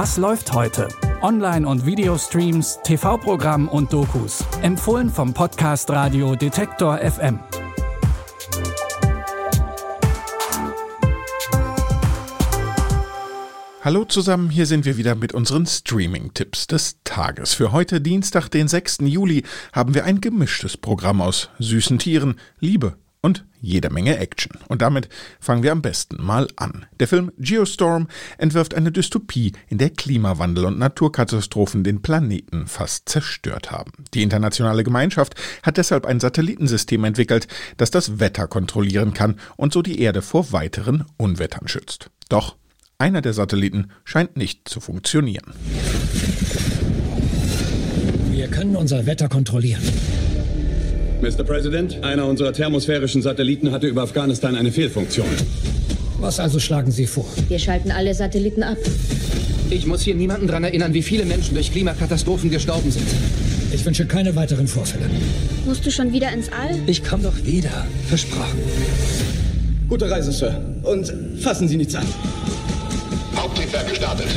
Was 0.00 0.16
läuft 0.16 0.52
heute? 0.52 0.86
Online- 1.22 1.66
und 1.66 1.84
Videostreams, 1.84 2.78
TV-Programm 2.84 3.66
und 3.66 3.92
Dokus. 3.92 4.44
Empfohlen 4.62 5.10
vom 5.10 5.34
Podcast 5.34 5.90
Radio 5.90 6.36
Detektor 6.36 6.98
FM. 6.98 7.40
Hallo 13.82 14.04
zusammen, 14.04 14.50
hier 14.50 14.66
sind 14.66 14.84
wir 14.84 14.98
wieder 14.98 15.16
mit 15.16 15.34
unseren 15.34 15.66
Streaming-Tipps 15.66 16.68
des 16.68 16.98
Tages. 17.02 17.54
Für 17.54 17.72
heute, 17.72 18.00
Dienstag, 18.00 18.50
den 18.50 18.68
6. 18.68 18.98
Juli, 19.00 19.42
haben 19.72 19.94
wir 19.94 20.04
ein 20.04 20.20
gemischtes 20.20 20.76
Programm 20.76 21.20
aus 21.20 21.50
süßen 21.58 21.98
Tieren, 21.98 22.38
Liebe 22.60 22.96
und 23.20 23.44
jede 23.60 23.90
Menge 23.90 24.18
Action. 24.18 24.58
Und 24.68 24.82
damit 24.82 25.08
fangen 25.40 25.62
wir 25.62 25.72
am 25.72 25.82
besten 25.82 26.22
mal 26.22 26.48
an. 26.56 26.86
Der 27.00 27.08
Film 27.08 27.32
Geostorm 27.38 28.08
entwirft 28.38 28.74
eine 28.74 28.92
Dystopie, 28.92 29.52
in 29.68 29.78
der 29.78 29.90
Klimawandel 29.90 30.64
und 30.64 30.78
Naturkatastrophen 30.78 31.84
den 31.84 32.02
Planeten 32.02 32.66
fast 32.66 33.08
zerstört 33.08 33.70
haben. 33.70 33.92
Die 34.14 34.22
internationale 34.22 34.84
Gemeinschaft 34.84 35.34
hat 35.62 35.76
deshalb 35.76 36.06
ein 36.06 36.20
Satellitensystem 36.20 37.02
entwickelt, 37.04 37.48
das 37.76 37.90
das 37.90 38.20
Wetter 38.20 38.46
kontrollieren 38.46 39.14
kann 39.14 39.36
und 39.56 39.72
so 39.72 39.82
die 39.82 40.00
Erde 40.00 40.22
vor 40.22 40.52
weiteren 40.52 41.04
Unwettern 41.16 41.68
schützt. 41.68 42.10
Doch 42.28 42.56
einer 42.98 43.22
der 43.22 43.32
Satelliten 43.32 43.90
scheint 44.04 44.36
nicht 44.36 44.68
zu 44.68 44.80
funktionieren. 44.80 45.54
Wir 48.30 48.48
können 48.48 48.76
unser 48.76 49.06
Wetter 49.06 49.28
kontrollieren. 49.28 49.82
Mr. 51.20 51.42
President, 51.44 52.04
einer 52.04 52.26
unserer 52.26 52.52
thermosphärischen 52.52 53.22
Satelliten 53.22 53.72
hatte 53.72 53.88
über 53.88 54.02
Afghanistan 54.02 54.54
eine 54.54 54.70
Fehlfunktion. 54.70 55.26
Was 56.20 56.38
also 56.38 56.60
schlagen 56.60 56.90
Sie 56.90 57.06
vor? 57.06 57.26
Wir 57.48 57.58
schalten 57.58 57.90
alle 57.90 58.14
Satelliten 58.14 58.62
ab. 58.62 58.78
Ich 59.70 59.86
muss 59.86 60.02
hier 60.02 60.14
niemanden 60.14 60.46
daran 60.46 60.64
erinnern, 60.64 60.94
wie 60.94 61.02
viele 61.02 61.24
Menschen 61.24 61.54
durch 61.54 61.72
Klimakatastrophen 61.72 62.50
gestorben 62.50 62.90
sind. 62.90 63.06
Ich 63.72 63.84
wünsche 63.84 64.06
keine 64.06 64.34
weiteren 64.34 64.66
Vorfälle. 64.66 65.04
Musst 65.66 65.84
du 65.84 65.90
schon 65.90 66.12
wieder 66.12 66.32
ins 66.32 66.50
All? 66.50 66.78
Ich 66.86 67.04
komme 67.04 67.24
doch 67.24 67.44
wieder. 67.44 67.86
Versprochen. 68.08 68.58
Gute 69.88 70.10
Reise, 70.10 70.32
Sir. 70.32 70.60
Und 70.84 71.12
fassen 71.40 71.68
Sie 71.68 71.76
nichts 71.76 71.94
an. 71.94 72.06
Haupttriebwerk 73.36 73.88
gestartet. 73.88 74.28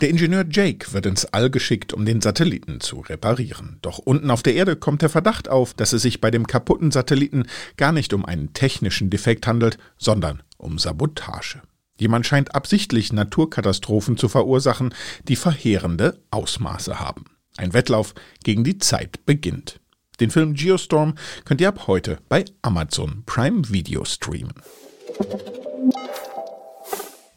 Der 0.00 0.10
Ingenieur 0.10 0.44
Jake 0.50 0.92
wird 0.92 1.06
ins 1.06 1.24
All 1.24 1.48
geschickt, 1.48 1.94
um 1.94 2.04
den 2.04 2.20
Satelliten 2.20 2.80
zu 2.80 3.00
reparieren. 3.00 3.78
Doch 3.80 3.98
unten 3.98 4.30
auf 4.30 4.42
der 4.42 4.54
Erde 4.54 4.76
kommt 4.76 5.00
der 5.00 5.08
Verdacht 5.08 5.48
auf, 5.48 5.72
dass 5.72 5.94
es 5.94 6.02
sich 6.02 6.20
bei 6.20 6.30
dem 6.30 6.46
kaputten 6.46 6.90
Satelliten 6.90 7.46
gar 7.78 7.92
nicht 7.92 8.12
um 8.12 8.26
einen 8.26 8.52
technischen 8.52 9.08
Defekt 9.08 9.46
handelt, 9.46 9.78
sondern 9.96 10.42
um 10.58 10.78
Sabotage. 10.78 11.62
Jemand 11.98 12.26
scheint 12.26 12.54
absichtlich 12.54 13.10
Naturkatastrophen 13.14 14.18
zu 14.18 14.28
verursachen, 14.28 14.94
die 15.28 15.36
verheerende 15.36 16.20
Ausmaße 16.30 17.00
haben. 17.00 17.24
Ein 17.56 17.72
Wettlauf 17.72 18.14
gegen 18.44 18.64
die 18.64 18.76
Zeit 18.76 19.24
beginnt. 19.24 19.80
Den 20.20 20.30
Film 20.30 20.52
Geostorm 20.52 21.14
könnt 21.46 21.62
ihr 21.62 21.68
ab 21.68 21.86
heute 21.86 22.18
bei 22.28 22.44
Amazon 22.60 23.22
Prime 23.24 23.70
Video 23.70 24.04
streamen. 24.04 24.52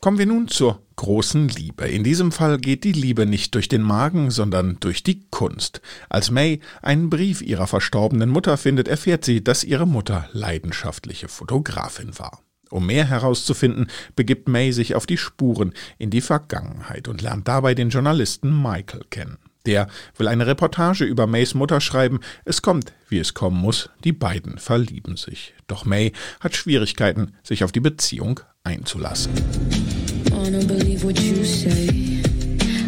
Kommen 0.02 0.18
wir 0.18 0.26
nun 0.26 0.50
zur 0.50 0.82
großen 1.00 1.48
Liebe. 1.48 1.88
In 1.88 2.04
diesem 2.04 2.34
Fall 2.34 2.58
geht 2.58 2.84
die 2.84 2.92
Liebe 2.92 3.26
nicht 3.26 3.56
durch 3.56 3.70
den 3.70 3.82
Magen, 3.82 4.32
sondern 4.32 4.82
durch 4.82 5.02
die 5.02 5.22
Kunst. 5.32 5.82
Als 6.10 6.30
May 6.30 6.60
einen 6.82 7.10
Brief 7.10 7.42
ihrer 7.42 7.68
verstorbenen 7.68 8.30
Mutter 8.30 8.58
findet, 8.58 8.90
erfährt 8.90 9.24
sie, 9.24 9.42
dass 9.42 9.64
ihre 9.64 9.88
Mutter 9.88 10.28
leidenschaftliche 10.34 11.30
Fotografin 11.30 12.20
war. 12.20 12.42
Um 12.70 12.86
mehr 12.86 13.06
herauszufinden, 13.06 13.88
begibt 14.18 14.50
May 14.50 14.74
sich 14.74 14.94
auf 14.94 15.06
die 15.06 15.18
Spuren 15.18 15.74
in 15.98 16.10
die 16.10 16.20
Vergangenheit 16.20 17.08
und 17.08 17.22
lernt 17.22 17.48
dabei 17.48 17.76
den 17.76 17.90
Journalisten 17.90 18.62
Michael 18.62 19.06
kennen. 19.10 19.38
Der 19.66 19.88
will 20.18 20.28
eine 20.28 20.48
Reportage 20.48 21.06
über 21.06 21.28
Mays 21.28 21.54
Mutter 21.54 21.80
schreiben. 21.80 22.20
Es 22.44 22.62
kommt, 22.62 22.92
wie 23.08 23.20
es 23.20 23.34
kommen 23.34 23.58
muss. 23.58 23.90
Die 24.04 24.14
beiden 24.14 24.58
verlieben 24.58 25.16
sich. 25.16 25.54
Doch 25.68 25.86
May 25.86 26.12
hat 26.42 26.58
Schwierigkeiten, 26.58 27.36
sich 27.42 27.64
auf 27.64 27.72
die 27.72 27.80
Beziehung 27.80 28.42
einzulassen. 28.64 29.32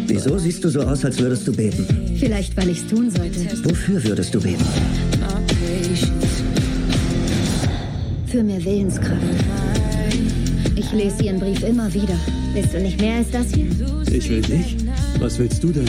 Wieso 0.06 0.38
siehst 0.38 0.64
du 0.64 0.68
so 0.68 0.80
aus, 0.82 1.04
als 1.04 1.18
würdest 1.18 1.46
du 1.46 1.52
beten? 1.52 1.86
Vielleicht, 2.18 2.56
weil 2.56 2.68
ich's 2.70 2.86
tun 2.86 3.10
sollte. 3.10 3.40
Wofür 3.64 4.02
würdest 4.04 4.34
du 4.34 4.40
beten? 4.40 4.64
Für 8.26 8.42
mehr 8.42 8.64
Willenskraft. 8.64 9.20
Ich 10.76 10.92
lese 10.92 11.22
Ihren 11.24 11.38
Brief 11.38 11.62
immer 11.62 11.92
wieder. 11.92 12.14
Willst 12.54 12.74
du 12.74 12.80
nicht 12.80 13.00
mehr 13.00 13.16
als 13.16 13.30
das 13.30 13.52
hier? 13.52 13.66
Ich 14.10 14.28
will 14.30 14.42
dich. 14.42 14.76
Was 15.18 15.38
willst 15.38 15.62
du 15.62 15.72
denn? 15.72 15.88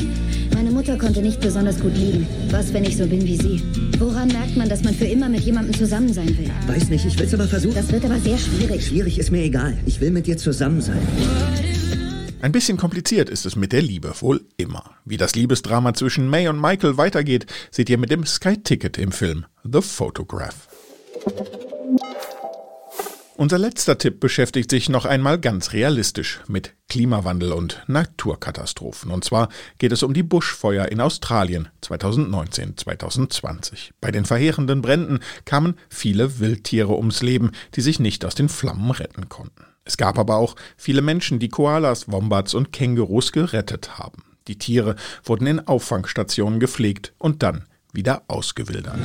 Meine 0.64 0.76
Mutter 0.76 0.98
konnte 0.98 1.22
nicht 1.22 1.42
besonders 1.42 1.78
gut 1.78 1.94
lieben. 1.98 2.26
Was, 2.50 2.72
wenn 2.74 2.86
ich 2.86 2.96
so 2.96 3.06
bin 3.06 3.22
wie 3.28 3.36
sie? 3.36 3.62
Woran 4.00 4.30
merkt 4.30 4.56
man, 4.56 4.70
dass 4.70 4.82
man 4.82 4.94
für 4.94 5.04
immer 5.04 5.28
mit 5.28 5.42
jemandem 5.42 5.74
zusammen 5.74 6.14
sein 6.14 6.38
will? 6.38 6.50
Weiß 6.68 6.88
nicht, 6.88 7.04
ich 7.04 7.20
will's 7.20 7.34
aber 7.34 7.50
versuchen. 7.50 7.76
Das 7.76 7.92
wird 7.92 8.06
aber 8.06 8.18
sehr 8.18 8.38
schwierig. 8.38 8.88
Schwierig 8.88 9.20
ist 9.20 9.30
mir 9.30 9.44
egal. 9.44 9.78
Ich 9.86 10.00
will 10.00 10.12
mit 10.12 10.26
dir 10.26 10.38
zusammen 10.38 10.80
sein. 10.80 11.06
Ein 12.42 12.54
bisschen 12.54 12.78
kompliziert 12.78 13.30
ist 13.30 13.46
es 13.46 13.58
mit 13.58 13.74
der 13.74 13.82
Liebe, 13.82 14.14
wohl 14.22 14.46
immer. 14.56 14.92
Wie 15.04 15.18
das 15.18 15.36
Liebesdrama 15.36 15.96
zwischen 15.96 16.30
May 16.30 16.48
und 16.48 16.62
Michael 16.62 16.96
weitergeht, 16.96 17.46
seht 17.70 17.90
ihr 17.90 17.98
mit 17.98 18.10
dem 18.10 18.26
Sky 18.26 18.56
Ticket 18.56 18.98
im 18.98 19.12
Film 19.12 19.44
The 19.66 19.82
Photograph. 19.82 20.70
Unser 23.44 23.58
letzter 23.58 23.98
Tipp 23.98 24.22
beschäftigt 24.22 24.70
sich 24.70 24.88
noch 24.88 25.04
einmal 25.04 25.38
ganz 25.38 25.74
realistisch 25.74 26.40
mit 26.48 26.76
Klimawandel 26.88 27.52
und 27.52 27.84
Naturkatastrophen. 27.88 29.12
Und 29.12 29.26
zwar 29.26 29.50
geht 29.80 29.92
es 29.92 30.02
um 30.02 30.14
die 30.14 30.24
Buschfeuer 30.24 30.86
in 30.86 31.02
Australien 31.02 31.68
2019-2020. 31.84 33.92
Bei 34.00 34.12
den 34.12 34.24
verheerenden 34.24 34.82
Bränden 34.82 35.20
kamen 35.44 35.76
viele 35.90 36.40
Wildtiere 36.40 36.96
ums 36.96 37.22
Leben, 37.22 37.52
die 37.76 37.82
sich 37.82 38.00
nicht 38.00 38.24
aus 38.24 38.34
den 38.34 38.48
Flammen 38.48 38.92
retten 38.92 39.28
konnten. 39.28 39.66
Es 39.84 39.98
gab 39.98 40.18
aber 40.18 40.38
auch 40.38 40.56
viele 40.78 41.02
Menschen, 41.02 41.40
die 41.40 41.50
Koalas, 41.50 42.10
Wombats 42.10 42.54
und 42.54 42.72
Kängurus 42.72 43.34
gerettet 43.34 44.00
haben. 44.00 44.24
Die 44.48 44.58
Tiere 44.58 44.96
wurden 45.26 45.48
in 45.48 45.68
Auffangstationen 45.68 46.62
gepflegt 46.62 47.12
und 47.18 47.44
dann 47.44 47.66
wieder 47.92 48.24
ausgewildert. 48.30 49.02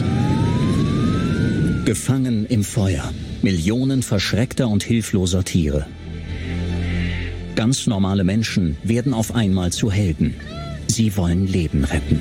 Gefangen 1.85 2.47
im 2.47 2.63
Feuer. 2.63 3.13
Millionen 3.43 4.03
verschreckter 4.03 4.69
und 4.69 4.83
hilfloser 4.83 5.45
Tiere. 5.45 5.87
Ganz 7.55 7.87
normale 7.87 8.25
Menschen 8.25 8.77
werden 8.83 9.15
auf 9.15 9.35
einmal 9.35 9.73
zu 9.73 9.91
Helden. 9.91 10.35
Sie 10.87 11.17
wollen 11.17 11.47
Leben 11.47 11.85
retten. 11.85 12.21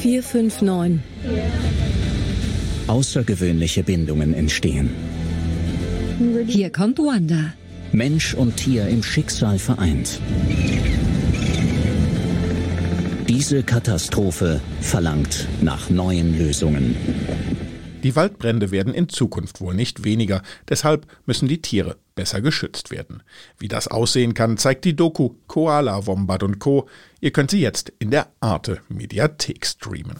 459. 0.00 1.00
Außergewöhnliche 2.86 3.82
Bindungen 3.82 4.34
entstehen. 4.34 4.90
Hier 6.46 6.70
kommt 6.70 6.98
Wanda. 6.98 7.52
Mensch 7.92 8.34
und 8.34 8.56
Tier 8.56 8.88
im 8.88 9.02
Schicksal 9.02 9.58
vereint. 9.58 10.20
Diese 13.28 13.62
Katastrophe 13.62 14.60
verlangt 14.80 15.46
nach 15.60 15.88
neuen 15.88 16.36
Lösungen. 16.36 16.96
Die 18.02 18.16
Waldbrände 18.16 18.70
werden 18.70 18.94
in 18.94 19.08
Zukunft 19.08 19.60
wohl 19.60 19.74
nicht 19.74 20.04
weniger, 20.04 20.42
deshalb 20.68 21.06
müssen 21.26 21.48
die 21.48 21.60
Tiere 21.60 21.96
besser 22.14 22.40
geschützt 22.40 22.90
werden. 22.90 23.22
Wie 23.58 23.68
das 23.68 23.88
aussehen 23.88 24.34
kann, 24.34 24.56
zeigt 24.56 24.84
die 24.84 24.96
Doku 24.96 25.34
Koala, 25.46 26.06
Wombat 26.06 26.42
und 26.42 26.58
Co. 26.58 26.88
Ihr 27.20 27.30
könnt 27.30 27.50
sie 27.50 27.60
jetzt 27.60 27.92
in 27.98 28.10
der 28.10 28.28
Arte 28.40 28.80
Mediathek 28.88 29.66
streamen. 29.66 30.16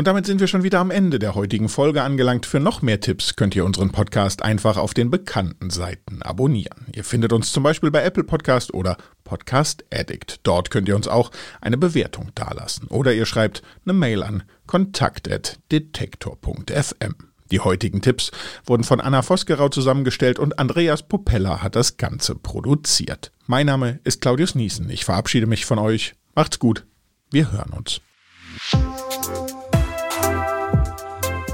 Und 0.00 0.06
damit 0.06 0.24
sind 0.24 0.40
wir 0.40 0.46
schon 0.46 0.62
wieder 0.62 0.78
am 0.78 0.90
Ende 0.90 1.18
der 1.18 1.34
heutigen 1.34 1.68
Folge 1.68 2.02
angelangt. 2.02 2.46
Für 2.46 2.58
noch 2.58 2.80
mehr 2.80 3.00
Tipps 3.00 3.36
könnt 3.36 3.54
ihr 3.54 3.66
unseren 3.66 3.90
Podcast 3.90 4.40
einfach 4.40 4.78
auf 4.78 4.94
den 4.94 5.10
bekannten 5.10 5.68
Seiten 5.68 6.22
abonnieren. 6.22 6.86
Ihr 6.94 7.04
findet 7.04 7.34
uns 7.34 7.52
zum 7.52 7.62
Beispiel 7.62 7.90
bei 7.90 8.02
Apple 8.02 8.24
Podcast 8.24 8.72
oder 8.72 8.96
Podcast 9.24 9.84
Addict. 9.92 10.40
Dort 10.42 10.70
könnt 10.70 10.88
ihr 10.88 10.96
uns 10.96 11.06
auch 11.06 11.30
eine 11.60 11.76
Bewertung 11.76 12.30
dalassen. 12.34 12.88
Oder 12.88 13.12
ihr 13.12 13.26
schreibt 13.26 13.60
eine 13.84 13.92
Mail 13.92 14.22
an 14.22 14.44
kontakt.detektor.fm. 14.66 17.14
Die 17.50 17.60
heutigen 17.60 18.00
Tipps 18.00 18.30
wurden 18.64 18.84
von 18.84 19.02
Anna 19.02 19.20
Vosgerau 19.20 19.68
zusammengestellt 19.68 20.38
und 20.38 20.58
Andreas 20.58 21.02
Popella 21.02 21.60
hat 21.60 21.76
das 21.76 21.98
Ganze 21.98 22.36
produziert. 22.36 23.32
Mein 23.46 23.66
Name 23.66 24.00
ist 24.04 24.22
Claudius 24.22 24.54
Niesen. 24.54 24.88
Ich 24.88 25.04
verabschiede 25.04 25.46
mich 25.46 25.66
von 25.66 25.78
euch. 25.78 26.14
Macht's 26.34 26.58
gut. 26.58 26.86
Wir 27.30 27.52
hören 27.52 27.74
uns. 27.76 28.00